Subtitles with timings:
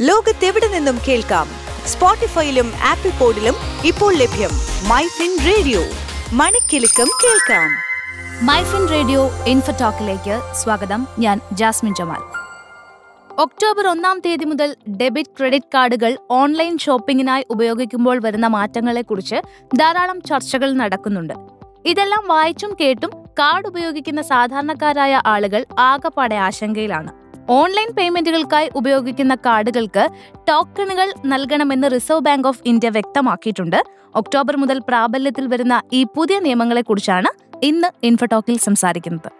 [0.00, 1.46] ലോകത്തെവിടെ നിന്നും കേൾക്കാം?
[1.86, 3.54] സ്പോട്ടിഫൈയിലും ആപ്പിൾ പോഡിലും
[3.84, 4.50] ഇപ്പോൾ ലഭ്യം
[4.88, 5.80] മൈ ഫിൻ റേഡിയോ.
[6.32, 7.70] മണിക്കെലക്കം കേൾക്കാം.
[8.46, 11.06] മൈഫിൻ റേഡിയോ ഇൻഫോടോക്കിലേക്ക് സ്വാഗതം.
[11.18, 12.38] ഞാൻ ജാസ്മിൻ ജമാൽ.
[13.40, 19.34] ഒക്ടോബർ ഒന്നാം തീയതി മുതൽ ഡെബിറ്റ് ക്രെഡിറ്റ് കാർഡുകൾ ഓൺലൈൻ ഷോപ്പിംഗിനായി ഉപയോഗിക്കുമ്പോൾ വരുന്ന മാറ്റങ്ങളെക്കുറിച്ച്
[19.76, 21.34] ധാരാളം ചർച്ചകൾ നടക്കുന്നുണ്ട്.
[21.86, 27.17] ഇതെല്ലാം വായിച്ചും കേട്ടും കാർഡ് ഉപയോഗിക്കുന്ന സാധാരണക്കാരായ ആളുകൾ ആകപ്പാടെ ആശങ്കയിലാണ്.
[27.50, 30.08] ഓൺലൈൻ പേയ്മെന്റുകൾക്കായി ഉപയോഗിക്കുന്ന കാർഡുകൾക്ക്
[30.48, 33.84] ടോക്കണുകൾ നൽകണമെന്ന് റിസർവ് ബാങ്ക് ഓഫ് ഇന്ത്യ വ്യക്തമാക്കിയിട്ടുണ്ട്.
[34.14, 39.32] ഒക്ടോബർ മുതൽ പ്രാബല്യത്തിൽ വരുന്ന ഈ പുതിയ നിയമങ്ങളെക്കുറിച്ചാണ് ഇന്ന് ഇൻഫോടോക്കിൽ സംസാരിക്കുന്നത്.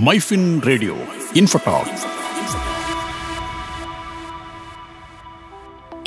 [0.00, 0.96] MyFin radio
[1.36, 1.90] InfoTalk.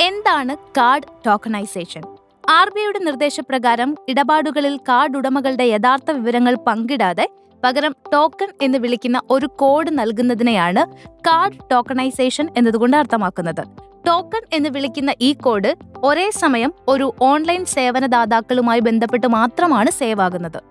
[0.01, 2.01] എന്താണ് കാർഡ് ടോക്കണൈസേഷൻ?
[2.49, 7.29] ആർ ബി ഐയുടെ നിർദ്ദേശപ്രകാരം ഇടപാടുകളിൽ കാർഡ് ഉടമകളുടെ യഥാർത്ഥ വിവരങ്ങൾ പങ്കിടാതെ
[7.63, 13.63] പകരം ടോക്കൺ എന്ന് വിളിക്കുന്ന ഒരു കോഡ് നൽകുന്നതിനെയാണ് കാർഡ് ടോക്കണൈസേഷൻ എന്നതുകൊണ്ട് അർത്ഥമാക്കുന്നത്.
[14.07, 20.61] ടോക്കൺ എന്ന് വിളിക്കുന്ന ഈ കോഡ് ഒരേ സമയം ഒരു ഓൺലൈൻ സേവനദാതാക്കളുമായി ബന്ധപ്പെട്ട് മാത്രമാണ് സേവ് ആകുന്നത്.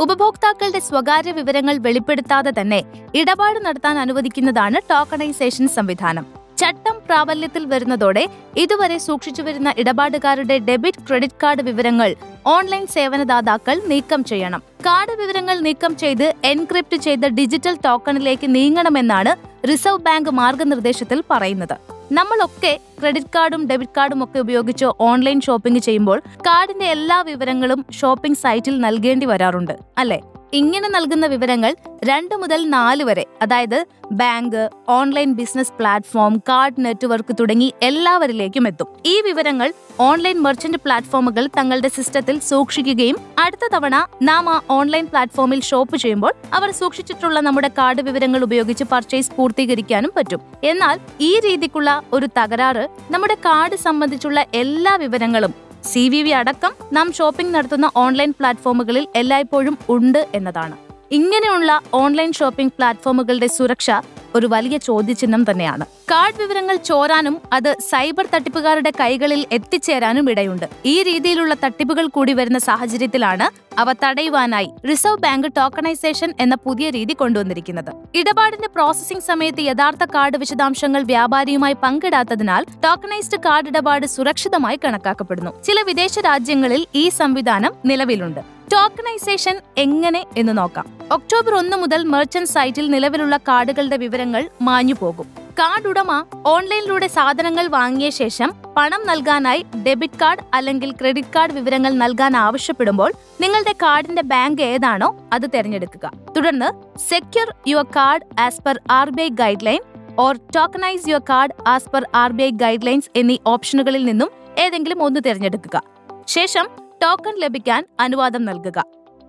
[0.00, 2.82] ഉപഭോക്താക്കളുടെ സ്വകാര്യ വിവരങ്ങൾ വെളിപ്പെടുത്താതെ തന്നെ
[3.14, 6.26] ഇടപാട് നടത്താൻ അനുവദിക്കുന്നതാണ് ടോക്കണൈസേഷൻ സംവിധാനം.
[6.58, 8.24] ചട്ടം പ്രാബല്യത്തിൽ വരുന്നതോടെ
[8.56, 12.10] ഇതുവരെ സൂക്ഷിച്ചു വരുന്ന ഇടപാടുകാരുടെ ഡെബിറ്റ് ക്രെഡിറ്റ് കാർഡ് വിവരങ്ങൾ
[12.46, 14.62] ഓൺലൈൻ സേവനദാതാക്കൾ നീക്കം ചെയ്യണം.
[14.86, 19.34] കാർഡ് വിവരങ്ങൾ നീക്കം ചെയ്ത് എൻക്രിപ്റ്റ് ചെയ്ത ഡിജിറ്റൽ ടോക്കണിലേക്ക് നീങ്ങണമെന്നാണ്
[19.68, 21.76] റിസർവ് ബാങ്ക് മാർഗനിർദ്ദേശത്തിൽ പറയുന്നത്.
[22.12, 22.70] നമ്മളൊക്കെ
[23.00, 29.26] ക്രെഡിറ്റ് കാർഡും ഡെബിറ്റ് കാർഡും ഒക്കെ ഉപയോഗിച്ച് ഓൺലൈൻ ഷോപ്പിംഗ് ചെയ്യുമ്പോൾ കാർഡിന്റെ എല്ലാ വിവരങ്ങളും ഷോപ്പിംഗ് സൈറ്റിൽ നൽകേണ്ടി
[29.26, 30.18] വരാറുണ്ട് അല്ലെ?
[30.52, 37.74] ഇങ്ങനെ നൽകുന്ന വിവരങ്ങൾ രണ്ട് മുതൽ നാല് വരെ അതായത് bank online business platform card network തുടങ്ങി
[37.82, 38.86] എല്ലാവരിലേക്കും എത്തും.
[39.06, 45.96] ഈ വിവരങ്ങൾ ഓൺലൈൻ മെർച്ചന്റ് പ്ലാറ്റ്ഫോമുകൾ തങ്ങളുടെ സിസ്റ്റത്തിൽ സൂക്ഷിക്കുകയും അടുത്ത തവണ നാം ആ ഓൺലൈൻ പ്ലാറ്റ്ഫോമിൽ ഷോപ്പ്
[45.96, 50.40] ചെയ്യുമ്പോൾ അവർ സൂക്ഷിച്ചിട്ടുള്ള നമ്മുടെ കാർഡ് വിവരങ്ങൾ ഉപയോഗിച്ച് പർച്ചേസ് പൂർത്തീകരിക്കാനും പറ്റും.
[50.64, 57.08] എന്നാൽ ഈ രീതിക്കുള്ള ഒരു തകരാറ് നമ്മുടെ കാർഡ് സംബന്ധിച്ചുള്ള എല്ലാ വിവരങ്ങളും സി വി വി അടക്കം നാം
[57.12, 60.76] ഷോപ്പിംഗ് നടത്തുന്ന ഓൺലൈൻ പ്ലാറ്റ്ഫോമുകളിൽ എല്ലായ്പ്പോഴും ഉണ്ട് എന്നതാണ്.
[61.10, 63.90] ഇങ്ങനെയുള്ള ഓൺലൈൻ ഷോപ്പിംഗ് പ്ലാറ്റ്ഫോമുകളുടെ സുരക്ഷ
[64.36, 65.86] ഒരു വലിയ ചോദ്യചിഹ്നം തന്നെയാണ്.
[66.10, 70.66] കാർഡ് വിവരങ്ങൾ ചോരാനും അത് സൈബർ തട്ടിപ്പുകാരുടെ കൈകളിൽ എത്തിച്ചേരാനും ഇടയുണ്ട്.
[70.84, 77.92] ഈ രീതിയിലുള്ള തട്ടിപ്പുകൾ കൂടി വരുന്ന സാഹചര്യത്തിലാണ് അവ തടയുവാനായി റിസർവ് ബാങ്ക് ടോക്കണൈസേഷൻ എന്ന പുതിയ രീതി കൊണ്ടുവന്നിരിക്കുന്നത്.
[78.14, 85.62] ഇടപാടിന്റെ പ്രോസസ്സിംഗ് സമയത്ത് യഥാർത്ഥ കാർഡ് വിശദാംശങ്ങൾ വ്യാപാരിയുമായി പങ്കിടാത്തതിനാൽ ടോക്കണൈസ്ഡ് കാർഡ് ഇടപാട് സുരക്ഷിതമായി കണക്കാക്കപ്പെടുന്നു.
[85.64, 88.57] ചില വിദേശ രാജ്യങ്ങളിൽ ഈ സംവിധാനം നിലവിലുണ്ട്.
[88.72, 90.86] ടോക്കണൈസേഷൻ എങ്ങനെ എന്ന് നോക്കാം.
[91.12, 95.26] ഒക്ടോബർ ഒന്ന് മുതൽ മെർച്ചന്റ് സൈറ്റിൽ നിലവിലുള്ള കാർഡുകളുടെ വിവരങ്ങൾ മാഞ്ഞു പോകും.
[95.58, 96.10] കാർഡ് ഉടമ
[96.46, 103.72] ഓൺലൈനിലൂടെ സാധനങ്ങൾ വാങ്ങിയ ശേഷം പണം നൽകാനായി ഡെബിറ്റ് കാർഡ് അല്ലെങ്കിൽ ക്രെഡിറ്റ് കാർഡ് വിവരങ്ങൾ നൽകാൻ ആവശ്യപ്പെടുമ്പോൾ നിങ്ങളുടെ
[103.72, 106.12] കാർഡിന്റെ ബാങ്ക് ഏതാണോ അത് തിരഞ്ഞെടുക്കുക.
[106.36, 106.68] തുടർന്ന്
[107.08, 109.28] secure your card as per R B I
[109.66, 109.80] guideline
[110.18, 112.50] or tokenise your card as per R B I
[112.86, 115.82] guidelines എന്നീ ഓപ്ഷനുകളിൽ നിന്നും ഏതെങ്കിലും ഒന്ന് തിരഞ്ഞെടുക്കുക.
[116.26, 118.82] ശേഷം ടോക്കൺ ലഭിക്കാൻ അനുവാദം നൽകുക.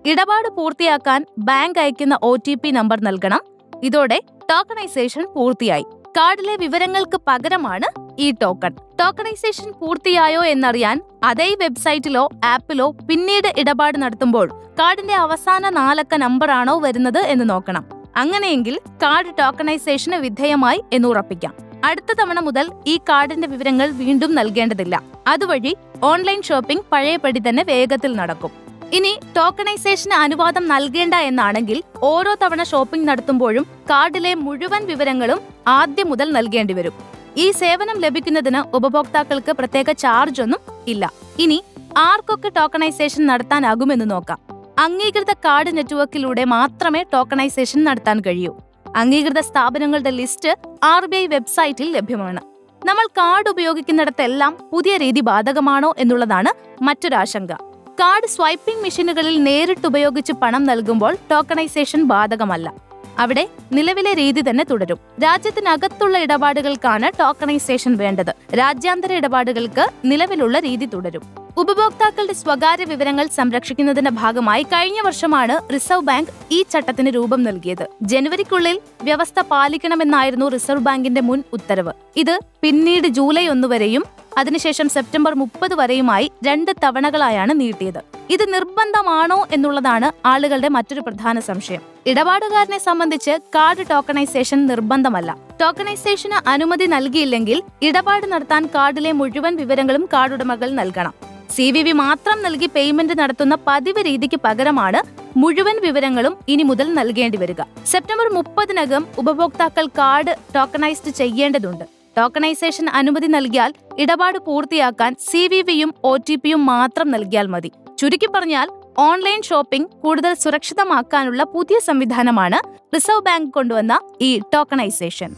[0.06, 2.36] ഇടപാട് പൂർത്തിയാക്കാൻ ബാങ്ക് അയക്കുന്ന ഒ
[2.72, 3.40] നമ്പർ നൽകണം.
[3.84, 4.22] ഇതോടെ
[4.52, 5.86] ടോക്കണൈസേഷൻ പൂർത്തിയായി.
[6.18, 8.72] കാർഡിലെ വിവരങ്ങൾക്ക് പകരമാണ് ഈ ടോക്കൺ.
[8.72, 14.50] ടോക്കണൈസേഷൻ പൂർത്തിയായോ എന്നറിയാൻ അതേ വെബ്സൈറ്റിലോ ആപ്പിലോ പിന്നീട് ഇടപാട് നടത്തുമ്പോൾ
[14.80, 17.86] കാർഡിന്റെ അവസാന നാലക്ക നമ്പറാണോ വരുന്നത് എന്ന് നോക്കണം.
[18.18, 21.69] അങ്ങനെയെങ്കിൽ കാർഡ് ടോക്കണൈസേഷന് വിധേയമായി എന്ന് ഉറപ്പിക്കാം.
[21.84, 25.02] അടുത്ത തവണ മുതൽ ഈ കാർഡിന്റെ വിവരങ്ങൾ വീണ്ടും നൽകേണ്ടതില്ല.
[25.28, 28.52] അതുവഴി ഓൺലൈൻ ഷോപ്പിംഗ് പഴയപടി തന്നെ വേഗത്തിൽ നടക്കും.
[28.94, 36.74] ഇനി ടോക്കണൈസേഷന് അനുവാദം നൽകേണ്ട എന്നാണെങ്കിൽ ഓരോ തവണ ഷോപ്പിംഗ് നടത്തുമ്പോഴും കാർഡിലെ മുഴുവൻ വിവരങ്ങളും ആദ്യം മുതൽ നൽകേണ്ടി
[36.74, 36.94] വരും.
[37.38, 41.12] ഈ സേവനം ലഭിക്കുന്നതിന് ഉപഭോക്താക്കൾക്ക് പ്രത്യേക ചാർജ് ഒന്നും ഇല്ല.
[41.40, 41.64] ഇനി
[41.98, 44.40] ആർക്കൊക്കെ ടോക്കണൈസേഷൻ നടത്താനാകുമെന്ന് നോക്കാം.
[44.80, 48.54] അംഗീകൃത കാർഡ് നെറ്റ്വർക്കിലൂടെ മാത്രമേ ടോക്കണൈസേഷൻ നടത്താൻ കഴിയൂ.
[48.96, 52.42] അംഗീകൃത സ്ഥാപനങ്ങളുടെ ലിസ്റ്റ് ആർ ബി ഐ വെബ്സൈറ്റിൽ ലഭ്യമാണ്.
[52.86, 57.52] നമ്മൾ കാർഡ് ഉപയോഗിക്കുന്നിടത്തെല്ലാം പുതിയ രീതി ബാധകമാണോ എന്നുള്ളതാണ് മറ്റൊരാശങ്ക
[58.00, 62.74] കാർഡ് സ്വൈപ്പിംഗ് മെഷീനുകളിൽ നേരിട്ട് ഉപയോഗിച്ച് പണം നൽകുമ്പോൾ ടോക്കണൈസേഷൻ ബാധകമല്ല.
[63.20, 64.98] അവിടെ നിലവിലെ രീതി തന്നെ തുടരും.
[65.24, 68.56] രാജ്യത്തിനകത്തുള്ള ഇടപാടുകൾക്കാണ് ടോക്കണൈസേഷൻ വേണ്ടത്.
[68.58, 71.22] രാജ്യാന്തര ഇടപാടുകൾക്ക് നിലവിലുള്ള രീതി തുടരും.
[71.60, 77.86] ഉപഭോക്താക്കളുടെ സ്വകാര്യ വിവരങ്ങൾ സംരക്ഷിക്കുന്നതിന്റെ ഭാഗമായി കഴിഞ്ഞ വർഷമാണ് റിസർവ് ബാങ്ക് ഈ ചട്ടത്തിന് രൂപം നൽകിയത്.
[78.02, 81.94] ജനുവരിക്കുള്ളിൽ വ്യവസ്ഥ പാലിക്കണമെന്നായിരുന്നു റിസർവ് ബാങ്കിന്റെ മുൻ ഉത്തരവ്.
[82.18, 84.04] ഇത് പിന്നീട് ജൂലൈ ഒന്ന് വരെയും
[84.38, 88.02] അതിനുശേഷം സെപ്റ്റംബർ മുപ്പത് വരെയുമായി രണ്ട് തവണകളായാണ് നീട്ടിയത്.
[88.30, 91.82] ഇത് നിർബന്ധമാണോ എന്നുള്ളതാണ് ആളുകളുടെ മറ്റൊരു പ്രധാന സംശയം.
[92.08, 95.38] ഇടപാടുകാരനെ സംബന്ധിച്ച് കാർഡ് ടോക്കണൈസേഷൻ നിർബന്ധമല്ല.
[95.62, 101.16] ടോക്കണൈസേഷന് അനുമതി നൽകിയില്ലെങ്കിൽ ഇടപാട് നടത്താൻ കാർഡിലെ മുഴുവൻ വിവരങ്ങളും കാർഡുടമകൾ നൽകണം.
[101.56, 105.00] സി വി വി മാത്രം നൽകി പേയ്മെന്റ് നടത്തുന്ന പതിവ് രീതിക്ക് പകരമാണ്
[105.42, 107.62] മുഴുവൻ വിവരങ്ങളും ഇനി മുതൽ നൽകേണ്ടി വരിക.
[107.92, 111.86] സെപ്റ്റംബർ മുപ്പതിനകം ഉപഭോക്താക്കൾ കാർഡ് ടോക്കണൈസ്ഡ് ചെയ്യേണ്ടതുണ്ട്.
[112.18, 113.74] ടോക്കണൈസേഷൻ അനുമതി നൽകിയാൽ
[114.04, 117.72] ഇടപാട് പൂർത്തിയാക്കാൻ സി വി വിയും ഒ ടി പിയും മാത്രം നൽകിയാൽ മതി.
[118.00, 118.68] ചുരുക്കി പറഞ്ഞാൽ
[119.10, 122.60] ഓൺലൈൻ ഷോപ്പിംഗ് കൂടുതൽ സുരക്ഷിതമാക്കാനുള്ള പുതിയ സംവിധാനമാണ്
[122.96, 125.32] റിസർവ് ബാങ്ക് കൊണ്ടുവന്ന ഈ ടോക്കണൈസേഷൻ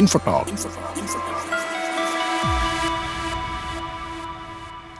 [0.00, 0.52] ഇൻഫോടോക്ക്